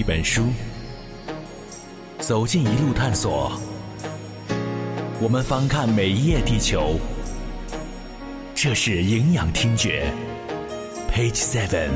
[0.00, 0.46] 一本书，
[2.20, 3.52] 走进一路探索。
[5.20, 6.98] 我们翻看每一页地球，
[8.54, 10.10] 这是营养听觉。
[11.12, 11.90] Page Seven，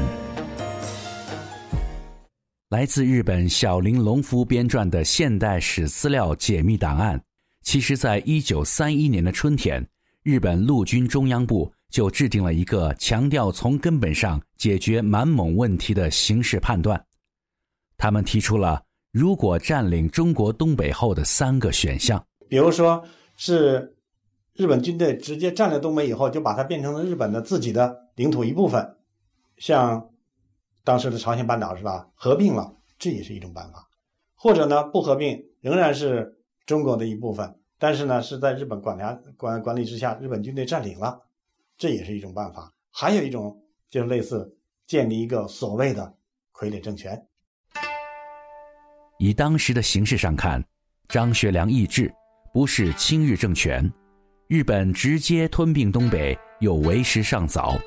[2.68, 7.18] 来自日本小林隆夫编撰的现代史资料解密档案。
[7.62, 9.82] 其实，在一九三一年的春天，
[10.22, 17.02] 日本陆军中央部就制定了一个强调从根本上解决满蒙问题的形势判断。
[18.04, 18.82] 他们提出了
[19.12, 23.02] 如果占领中国东北后的三个选项，比如说
[23.34, 23.96] 是
[24.52, 28.98] 日本军队直接占领东北以后，就把它变成了日本的自己的领土一部分，
[29.56, 30.10] 像
[30.84, 32.06] 当时的朝鲜半岛是吧？
[32.14, 33.88] 合并了，这也是一种办法。
[34.34, 36.38] 或者呢，不合并，仍然是。
[36.66, 41.20] 中国的一部分，但是呢，是在日本管辖管管理之下，日本军队占领了，
[41.76, 42.70] 这也是一种办法。
[42.90, 46.14] 还有一种就是类似建立一个所谓的
[46.54, 47.26] 傀儡政权。
[49.24, 50.62] 以当时的形势上看，
[51.08, 52.12] 张学良意志
[52.52, 53.90] 不是亲日政权，
[54.48, 57.80] 日本直接吞并东北又为时尚早，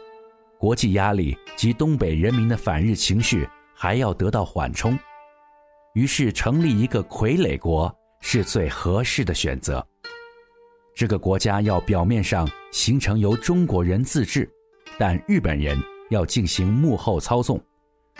[0.57, 4.97] 国际压力及东北人民的反日情绪还要得到缓冲，
[5.93, 7.95] 于是成立一个傀儡国。
[8.19, 9.87] 是最合适的选择。
[10.95, 14.51] 这个国家要表面上形成由中国人自治，
[14.97, 15.77] 但日本人
[16.09, 17.63] 要进行幕后操纵，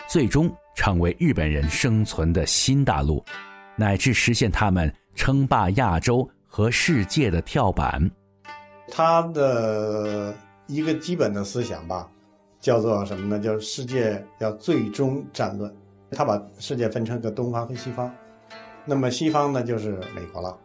[0.08, 3.22] 最终成为日本人生存的新大陆，
[3.76, 8.10] 乃至实现他们称霸亚洲和世界的跳板。
[8.88, 10.34] 他的
[10.68, 12.08] 一个基本的思想吧，
[12.60, 13.44] 叫做什么呢？
[13.44, 15.76] 叫世界要最终战论。
[16.12, 18.14] 他把世界分成个东方和西方。
[18.86, 20.56] 那么西方呢，就是美国了。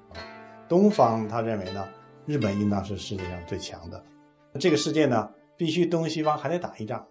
[0.68, 1.88] 东方他认为呢，
[2.26, 4.04] 日本应当是世界上最强的。
[4.60, 7.02] 这个世界呢，必须东西方还得打一仗，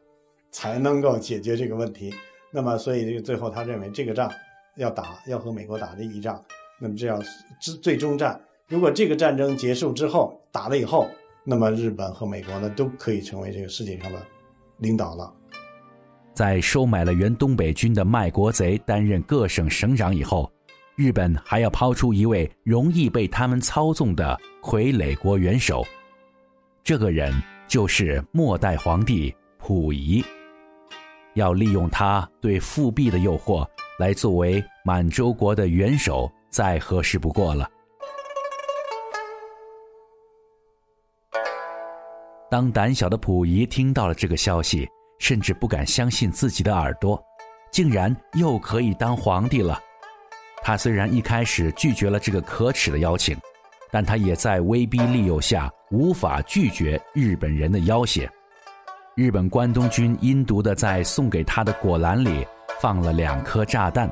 [0.52, 2.14] 才能够解决这个问题。
[2.52, 4.32] 那么，所以最后他认为这个仗
[4.76, 6.44] 要打，要和美国打这一仗。
[6.80, 7.22] 那么这样
[7.60, 11.08] 最最终战，如果这个战争结束之后打了以后，
[11.44, 14.20] 那么日本和美国呢都可以成为这个世界上的
[14.78, 15.34] 领导了。
[16.34, 20.52] 在收买了原东北军的卖国贼担任各省省长以后。
[20.98, 25.84] 日本还要抛出一位容易被他们操纵的傀儡国元首，
[26.84, 27.34] 这个人
[27.68, 30.24] 就是末代皇帝溥仪。
[31.34, 37.70] 要利用他对复辟的诱惑来作为满洲国的元首，再合适不过了。
[42.50, 44.86] 当胆小的溥仪听到了这个消息，
[45.20, 47.18] 甚至不敢相信自己的耳朵，
[47.72, 49.80] 竟然又可以当皇帝了。
[50.62, 53.38] 他虽然一开始拒绝了这个可耻的邀请，
[53.90, 58.30] 但他也在威逼利诱下无法拒绝日本人的要挟。
[59.14, 62.48] 日本关东军阴毒地在送给他的果篮里
[62.80, 64.10] 放了两颗炸弹。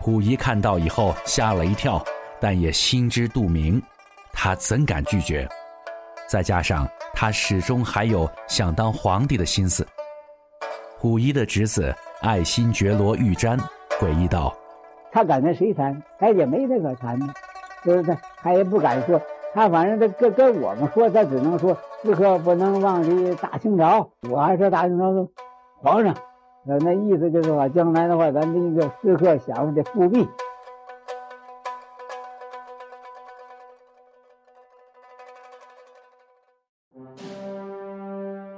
[0.00, 2.04] 溥仪看到以后吓了一跳，
[2.40, 3.80] 但也心知肚明，
[4.32, 5.48] 他怎敢拒绝？
[6.28, 9.86] 再加上他始终还有想当皇帝的心思。
[11.00, 13.56] 溥仪的侄子爱新觉罗玉瞻
[14.00, 14.52] 诡异道。
[15.12, 16.02] 他敢跟谁谈？
[16.18, 17.16] 他也没那个谈，
[17.84, 19.22] 就是他，他也不敢说。
[19.54, 24.08] 他反正他跟跟我们说，他只能说时刻不能忘记大清朝。
[24.30, 25.26] 我还说大清朝的
[25.82, 26.14] 皇上，
[26.64, 30.24] 那那意思就是说，将来的话，咱这个时刻想着复辟。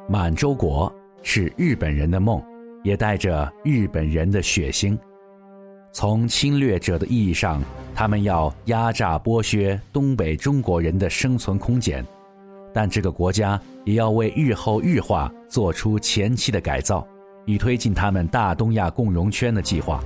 [0.07, 0.93] 满洲国
[1.23, 2.43] 是日本人的梦，
[2.85, 4.99] 也带着日本人的血腥。
[5.91, 7.63] 从侵略者的意义上，
[7.95, 12.05] 他们要压榨剥削东北中国人的生存空间，
[12.73, 17.07] 但这个国家也要为日后日化做出前期的改造，
[17.47, 20.01] 以推进他们大东亚共荣圈的计划。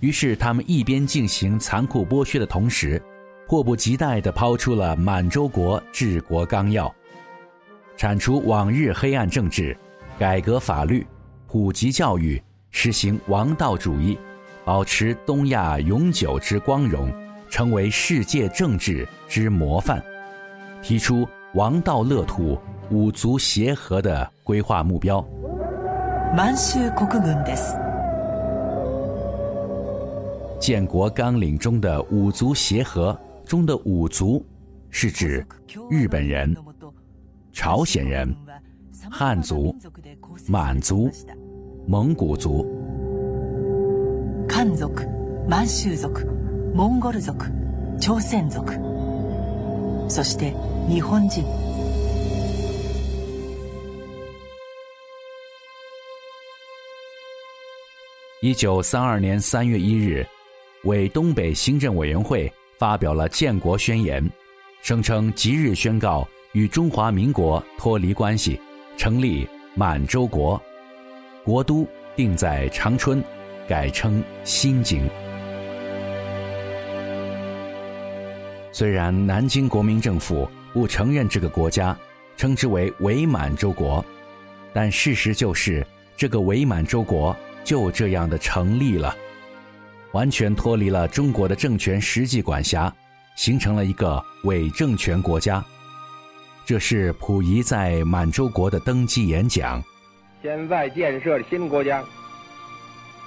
[0.00, 3.00] 于是，他们一边进行残酷剥削的同时，
[3.48, 6.94] 迫不及待地抛出了满洲国治国纲要，
[7.96, 9.76] 铲除往日黑暗政治，
[10.18, 11.06] 改革法律，
[11.46, 14.18] 普及教育，实行王道主义。
[14.64, 17.08] 保持东亚永久之光荣，
[17.48, 20.02] 成为世界政治之模范，
[20.85, 22.57] 提出王道乐土
[22.89, 25.23] 五族协和的规划目标。
[26.35, 27.75] 满洲国軍です。
[30.59, 34.45] 建国纲领中的五族协和中的五族，
[34.89, 35.45] 是指
[35.89, 36.55] 日本人、
[37.51, 38.33] 朝鲜人、
[39.09, 39.75] 汉族、
[40.47, 41.09] 满族、
[41.87, 42.65] 蒙古族。
[44.47, 44.91] 汉族、
[45.49, 46.09] 満州族、
[46.75, 47.33] モンゴル族、
[47.99, 48.63] 朝鮮族、
[50.09, 50.53] そして
[50.89, 51.43] 日本人。
[58.41, 60.25] 一九三二年三月一日，
[60.83, 64.27] 为东北行政委员会发表了建国宣言，
[64.81, 68.59] 声称即日宣告与中华民国脱离关系，
[68.97, 70.59] 成立满洲国，
[71.43, 73.23] 国都定在长春，
[73.67, 75.07] 改称新京。
[78.76, 81.96] 虽然南京国民政府不承认这个国家，
[82.36, 84.04] 称之为伪满洲国，
[84.74, 85.82] 但事实就是
[86.14, 87.34] 这个伪满洲国
[87.64, 89.16] 就这样的成立了，
[90.12, 92.94] 完全脱离了中国的政权实际管辖，
[93.34, 95.64] 形成了一个伪政权国家。
[96.66, 99.82] 这是溥仪在满洲国的登基演讲。
[100.42, 102.04] 现在建设新国家，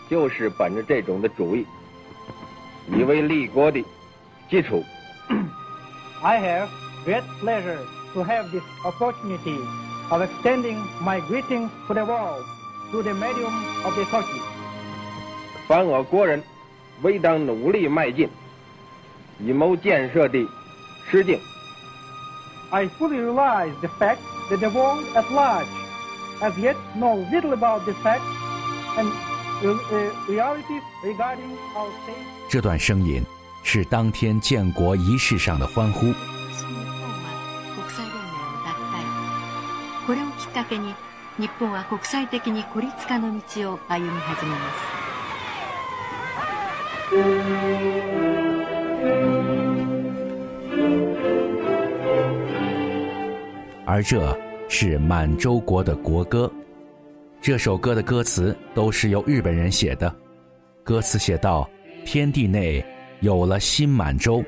[0.07, 1.65] 就是本着这种的主义，
[2.95, 3.83] 以为立国的
[4.47, 4.83] 基础。
[6.22, 6.68] I have
[7.04, 7.78] great pleasure
[8.14, 9.58] to have this opportunity
[10.10, 12.44] of extending my greetings to the world
[12.90, 13.52] through the medium
[13.84, 14.40] of the Turkey.
[15.66, 16.42] 凡我国人，
[17.02, 18.28] 唯当努力迈进，
[19.38, 20.46] 以谋建设的
[21.10, 21.40] 实境。
[22.70, 24.18] I fully realize the fact
[24.50, 25.66] that the world at large
[26.40, 28.22] as yet know little about this fact
[28.96, 29.10] and
[29.62, 32.26] uh, realities regarding our state.
[32.48, 33.24] 这段声音
[33.62, 36.12] 是当天建国仪式上的欢呼。
[40.06, 40.94] これをきっかけに
[41.38, 45.04] 日本は国際的に孤立化の道を歩み始めます。
[53.86, 54.36] 而这
[54.68, 56.50] 是满洲国的国歌。
[57.40, 60.14] 这首歌的歌词都是由日本人写的。
[60.82, 61.68] 歌词写道：“
[62.04, 62.84] 天地内
[63.21, 64.43] 有了新满洲，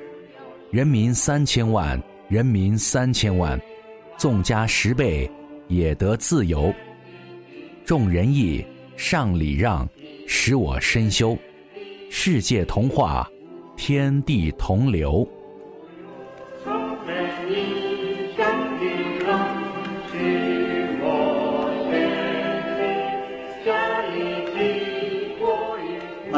[0.71, 3.59] 人民三千万，人民三千万，
[4.17, 5.29] 纵加十倍。”
[5.71, 6.73] 也得自由，
[7.85, 8.61] 重仁义，
[8.97, 9.87] 上礼让，
[10.27, 11.37] 使我深修，
[12.09, 13.25] 世界同化，
[13.77, 15.25] 天地同流。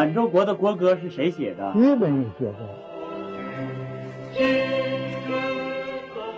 [0.04, 1.72] 满洲国的国歌是谁写的？
[1.78, 2.58] 日本人写的。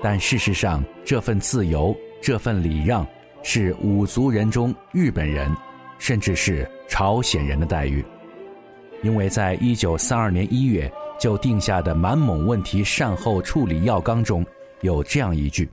[0.03, 1.97] 但事实上，这份自由。
[2.21, 3.03] 这份礼让
[3.41, 5.51] 是五族人中日本人，
[5.97, 8.05] 甚至是朝鲜人的待遇，
[9.01, 14.45] 因为在一九三二年一月就定下的满蒙问题善后处理要纲中
[14.81, 15.67] 有这样一句：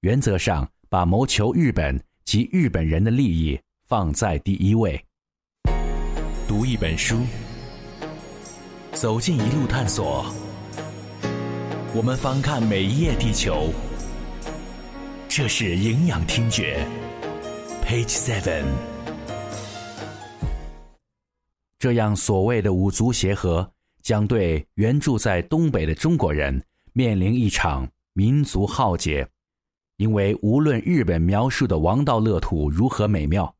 [0.00, 4.98] 原则上把谋求日本及日本人的利益放在第一位。
[6.54, 7.24] 读一本书，
[8.92, 10.26] 走进一路探索，
[11.94, 13.70] 我们翻看每一页地球。
[15.30, 16.86] 这是营养听觉
[17.82, 18.64] ，Page Seven。
[21.78, 23.66] 这样所谓的五族协和，
[24.02, 26.62] 将对原住在东北的中国人
[26.92, 29.26] 面临一场民族浩劫，
[29.96, 33.52] 因为无论日本描述的王道乐土如何美妙，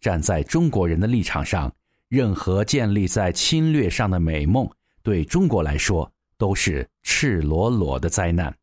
[0.00, 1.74] 站在中国人的立场上，
[2.08, 4.68] 任何建立在侵略上的美梦，
[5.02, 6.08] 对中国来说
[6.38, 8.54] 都是赤裸裸的灾难。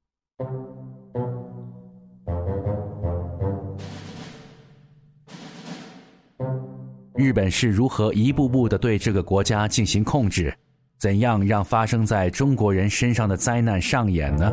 [7.16, 10.53] 日本是如何一步步的对这个国家进行控制？
[10.98, 14.51] 怎样让发生在中国人身上的灾难上演呢？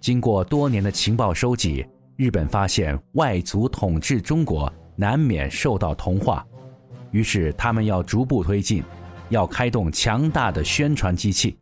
[0.00, 6.46] 经过多年的情报收集，日本发现外族统治中国难免受到同化，
[7.10, 8.82] 于是他们要逐步推进，
[9.28, 11.56] 要开动强大的宣传机器，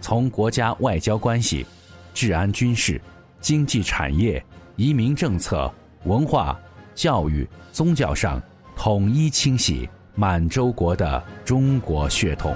[0.00, 1.66] 从国家外交关系、
[2.12, 3.00] 治安、军事、
[3.40, 4.44] 经济产业、
[4.76, 5.72] 移民政策、
[6.04, 6.58] 文化。
[6.96, 8.40] 教育、宗教上
[8.76, 12.54] 统一清洗满洲国的中国血统。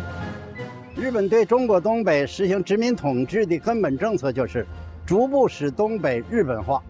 [0.94, 4.64] 日本对中国东北实行殖民统治的根本政策就是
[5.04, 6.80] 逐步使东北日本化。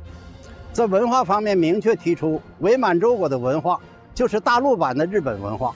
[0.74, 3.80] 在文化方面，明确提出伪满洲国的文化
[4.18, 5.72] 就是大陆版的日本文化；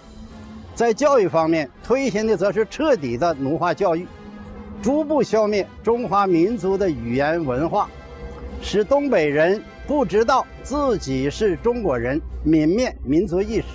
[0.75, 4.05] 在教育方面，推行的则是彻底的奴化教育，
[4.83, 7.89] 逐步消灭中华民族的语言文化，
[8.61, 9.63] 使东北人。
[9.87, 13.67] 不知道自己是中国人，泯灭民族意识。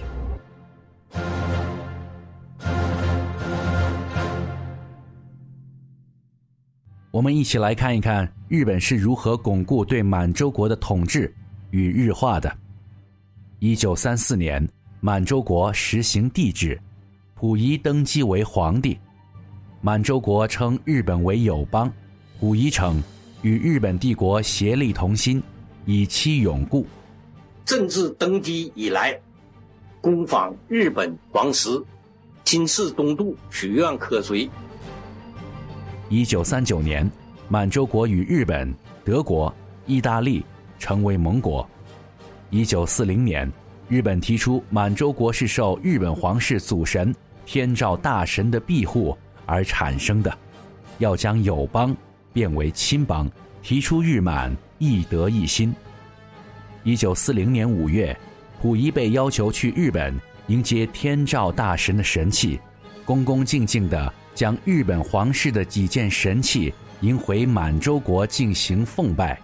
[7.09, 11.33] 我们一起来看一看日本是如何巩固对满洲国的统治
[11.71, 12.53] 与日化的。
[13.59, 14.63] 一九三四年，
[14.99, 16.79] 满洲国实行帝制，
[17.33, 18.95] 溥仪登基为皇帝。
[19.81, 21.91] 满洲国称日本为友邦，
[22.39, 23.01] 溥仪称
[23.41, 25.41] 与日本帝国协力同心。
[25.85, 26.85] 以期永固。
[27.65, 29.19] 政治登基以来，
[30.01, 31.83] 攻防日本王室，
[32.43, 34.47] 金世东渡，许愿可随。
[36.09, 37.09] 一九三九年，
[37.49, 38.71] 满洲国与日本、
[39.03, 39.51] 德国、
[39.87, 40.45] 意大利
[40.77, 41.67] 成为盟国。
[42.49, 43.51] 一九四零年，
[43.89, 47.13] 日本提出满洲国是受日本皇室祖神
[47.45, 50.33] 天照大神的庇护而产生的，
[50.99, 51.95] 要将友邦
[52.31, 53.29] 变为亲邦，
[53.61, 55.75] 提出日满一德一心。
[56.83, 58.17] 一九四零年五月，
[58.61, 62.57] 溥仪被要求去日本迎接天照大神的神器，
[63.03, 69.37] 恭恭敬敬地将日本皇室的几件神器迎回满洲国进行奉拜。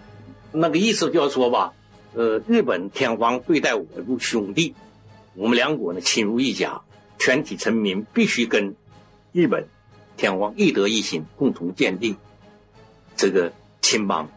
[0.54, 1.74] 那个意思就是说吧。
[2.15, 4.75] 呃，日本天皇对待我如兄弟，
[5.34, 6.79] 我们两国呢亲如一家，
[7.17, 8.75] 全体臣民必须跟
[9.32, 9.67] 日本
[10.15, 12.15] 天皇一德一心，共同建立
[13.15, 13.51] 这个
[13.82, 14.29] 亲邦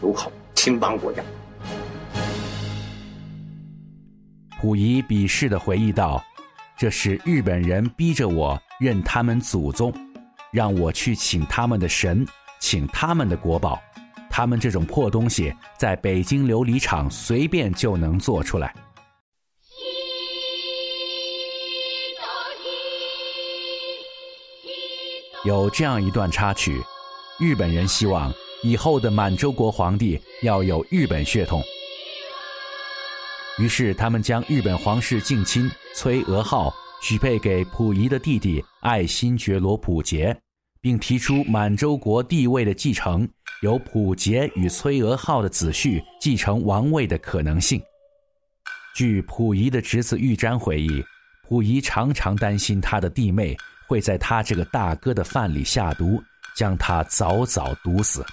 [0.00, 1.24] 友好亲邦国家。
[4.60, 6.24] 溥仪鄙视的回忆道
[6.78, 9.92] ：“这是日本人逼着我认他们祖宗，
[10.52, 12.24] 让我去请他们的神，
[12.60, 13.82] 请他们的国宝。”
[14.36, 18.70] 他们这种破东西，在北京琉璃厂随便就能做出来。
[25.42, 26.82] 有这样一段插曲：
[27.40, 28.30] 日本人希望
[28.62, 31.62] 以后的满洲国皇帝要有日本血统，
[33.56, 40.38] 于是他们将日本皇室近亲崔娥浩许配给溥仪的弟弟爱新觉罗溥杰。
[40.86, 43.28] 并提出满洲国地位的继承
[43.60, 47.82] 由溥杰与崔娥浩的子婿继承王位的可能性。
[48.94, 51.04] 据溥仪的侄子玉瞻回忆，
[51.48, 53.56] 溥仪常常担心他的弟妹
[53.88, 56.22] 会在他这个大哥的饭里下毒，
[56.54, 58.24] 将他早早毒死。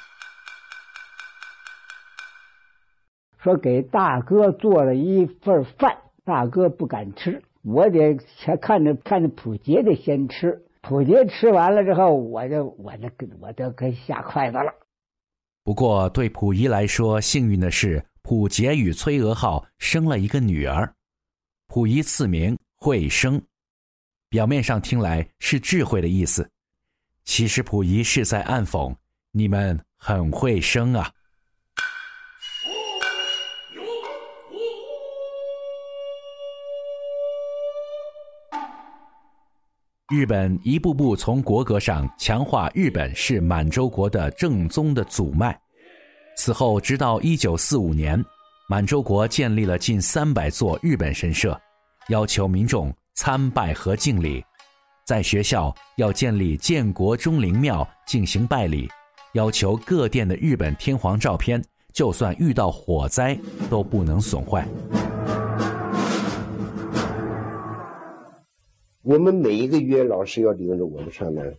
[3.42, 10.68] 说给大哥做了一份饭，大哥不敢吃，我得先看着看着溥杰得先吃。
[10.84, 13.10] 溥杰吃完了之后，我就我就
[13.40, 14.70] 我都该下筷子了。
[15.64, 20.94] 不过对溥仪来说，幸运的是，溥杰与崔娥浩生了一个女儿，
[21.70, 23.42] 溥仪赐名惠生。
[24.28, 26.50] 表面上听来是智慧的意思，
[27.24, 28.94] 其实溥仪是在暗讽
[29.32, 31.10] 你们很会生啊。
[40.14, 45.60] 日本一步步从国格上强化日本是满洲国的正宗的祖脉。
[46.38, 48.24] 此后，直到一九四五年，
[48.70, 51.60] 满洲国建立了近三百座日本神社，
[52.10, 54.46] 要求民众参拜和敬礼。
[55.04, 58.88] 在学校要建立建国钟灵庙进行拜礼，
[59.34, 61.60] 要求各殿的日本天皇照片，
[61.92, 63.36] 就算遇到火灾
[63.68, 64.64] 都不能损坏。
[69.04, 71.58] 我们每一个月，老师要领着我们上那儿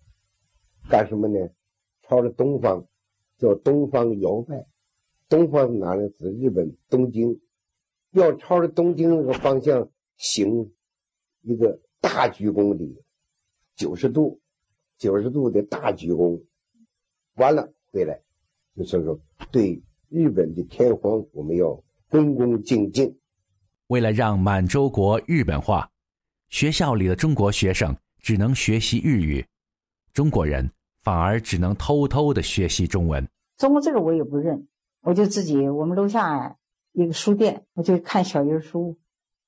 [0.89, 1.39] 干什么呢？
[2.03, 2.87] 朝着东方，
[3.37, 4.67] 叫东方摇摆。
[5.29, 6.09] 东方是哪里？
[6.19, 7.39] 指日本东京。
[8.13, 10.73] 要朝着东京那个方向行
[11.43, 13.03] 一个大鞠躬礼，
[13.77, 14.41] 九十度，
[14.97, 16.43] 九十度的大鞠躬。
[17.35, 18.23] 完了回来，
[18.75, 19.21] 就是说
[19.53, 23.19] 对日本的天皇，我们要恭恭敬敬。
[23.89, 25.91] 为了让满洲国日本化。
[26.51, 29.45] 学校里的中国学生只能学习日语，
[30.13, 30.71] 中国人
[31.03, 33.29] 反而只能偷偷的学习中文。
[33.57, 34.67] 中国字我也不认，
[35.03, 36.57] 我就自己我们楼下
[36.93, 38.99] 一个书店，我就看小人书，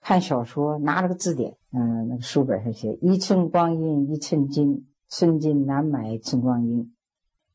[0.00, 6.94] 看小说，拿了个字典，嗯，那个书本上写“一寸光阴一寸金，寸金难买寸光阴”。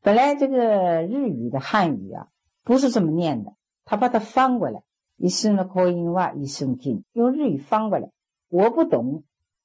[0.00, 2.28] 本来这个日语的汉语啊，
[2.64, 4.82] 不是这么念的，他把它翻过来
[5.16, 8.10] ，“一寸光阴哇，一寸金”，用日语翻过来，
[8.48, 9.24] 我不懂。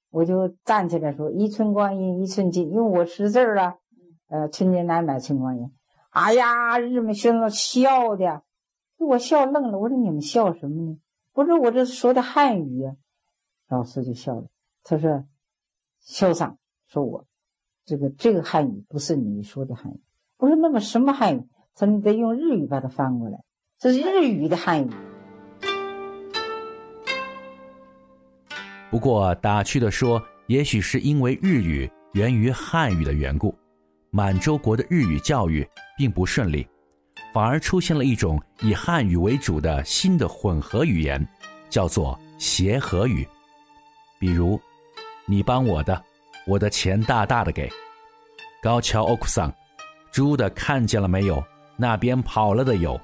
[0.10, 3.76] 我就站起来说：“一寸光阴一寸金，因为我识字儿啊。
[4.30, 5.72] 呃，寸金难买寸光阴。
[6.10, 8.42] 哎呀，日本学生笑的，
[8.98, 9.78] 给我笑愣了。
[9.80, 10.98] 我说你们笑什么呢？
[11.34, 12.96] 不是我这说的汉语啊。
[13.70, 14.48] 老师就笑了，
[14.84, 15.26] 他说
[16.02, 17.26] ：“校长说我
[17.86, 20.02] 这个这个汉语不是你说的汉语。”
[20.38, 23.44] 我说：“那么什么汉语？”他说：“你得用日语把它翻过来，
[23.78, 24.92] 这是日语的汉语。”
[28.90, 33.54] 不过打趣的说，也许是因为日语源于汉语的缘故，
[34.12, 35.68] 满洲国的日语教育
[35.98, 36.66] 并不顺利，
[37.34, 41.26] 反而出现了一种以汉语为主的新的混合语言，
[41.70, 43.28] 叫做协和语。
[44.20, 44.60] 比如，
[45.26, 46.02] 你帮我的，
[46.46, 47.70] 我的钱大大的给。
[48.64, 49.54] 高桥欧库桑，
[50.12, 51.44] 猪的看见了没有？
[51.76, 53.00] 那边跑了的有。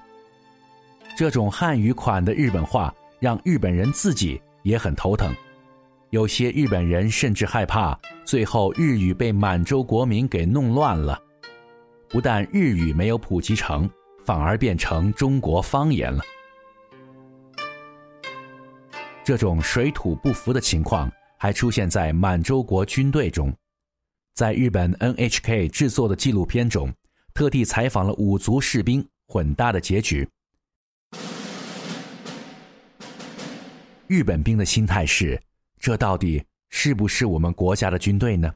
[1.15, 5.31] 这种汉语款的日本话，让日本人自己也很头疼。
[6.13, 11.20] 有些日本人甚至害怕，最后日语被满洲国民给弄乱了。
[12.08, 13.89] 不但日语没有普及成，
[14.24, 16.22] 反而变成中国方言了。
[19.24, 23.51] 这种水土不服的情况还出现在满洲国军队中。
[24.36, 26.93] 在日本 NHK 制作的纪录片中，
[27.34, 30.29] 特地采访了五族士兵混搭的结局。
[34.05, 35.41] 日本兵的心态是：
[35.83, 38.49] 这到底是不是我们国家的军队呢？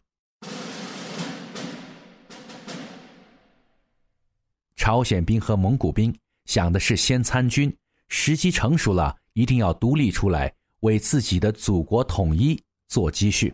[4.77, 7.75] 朝鲜兵和蒙古兵想的是先参军，
[8.07, 12.57] 时机成熟了，一定要独立出来，为自己的祖国统一
[12.88, 13.53] 做积蓄。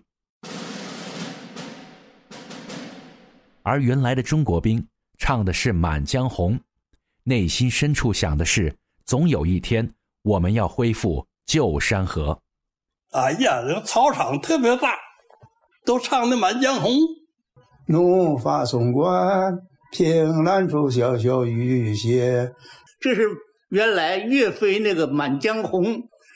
[3.63, 4.87] 而原来的中国兵
[5.17, 6.55] 唱的是《满江红》，
[7.23, 8.71] 内心深处想的是，
[9.03, 12.39] 总有一天我们要恢复旧山河。
[13.13, 14.95] 哎呀，这个操场特别大，
[15.85, 16.91] 都唱的《满江红》。
[17.87, 19.57] 怒发冲冠。
[19.91, 22.51] 凭栏处潇潇雨歇，
[22.99, 23.29] 这是
[23.69, 25.83] 原来岳飞那个《满江红》，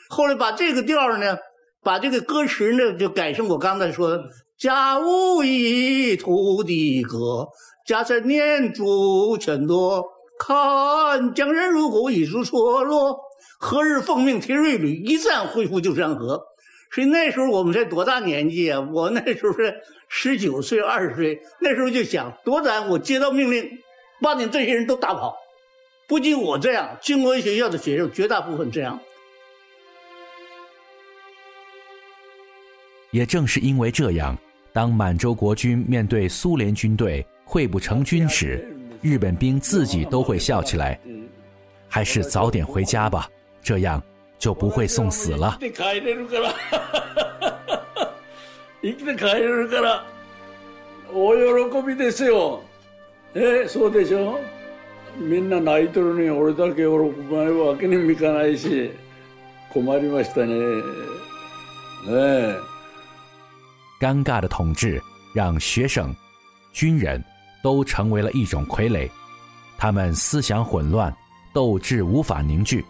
[0.09, 1.35] 后来把这个调呢，
[1.81, 4.23] 把这个歌词呢就改成我刚才说的
[4.59, 7.47] “家无一土地歌，
[7.87, 10.05] 家山念珠全多，
[10.37, 13.17] 看江山如虎一树错落，
[13.59, 16.39] 何日奉命提锐旅，一战恢复旧山河。”
[16.91, 18.79] 所以那时候我们才多大年纪啊？
[18.79, 19.75] 我那时候是
[20.07, 23.69] 十九岁、二十岁，那时候就想，多咱我接到命令，
[24.21, 25.35] 把你这些人都打跑。
[26.07, 28.99] 不仅我这样，军官学校的学生绝大部分这样。
[33.11, 34.37] 也正是因为这样，
[34.71, 38.67] 当满洲国军面对苏联军队会不成军时，
[39.01, 40.99] 日本兵自己都会笑起来。
[41.89, 43.29] 还是早点回家吧，
[43.61, 44.01] 这样。
[44.38, 45.56] 就不会送死了。
[45.60, 46.54] 生きて帰れるから。
[48.82, 50.04] 生きて帰れるから。
[51.12, 51.34] 大
[51.70, 52.62] 喜びですよ。
[53.34, 54.40] え、そうでしょ
[55.18, 56.88] みんな泣いてるのに俺だけ喜
[57.30, 58.90] ばないわけにもいかないし、
[59.72, 60.54] 困りましたね。
[62.06, 62.56] ね
[64.00, 65.00] 尴尬的统治
[65.34, 66.16] 让学生、
[66.72, 67.22] 军人
[67.62, 69.08] 都成为了一种傀儡，
[69.78, 71.14] 他们思想混乱，
[71.54, 72.84] 斗志无法凝聚。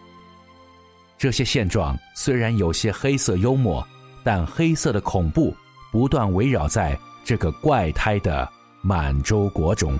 [1.18, 3.86] 这些现状虽然有些黑色幽默，
[4.22, 5.54] 但黑色的恐怖
[5.90, 8.48] 不断围绕在这个怪胎的
[8.80, 9.98] 满洲国中。